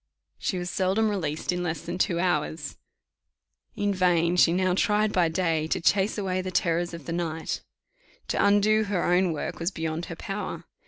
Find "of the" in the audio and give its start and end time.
6.95-7.13